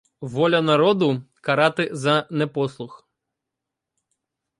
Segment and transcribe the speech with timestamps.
[0.21, 3.09] Воля народу– карати за непослух.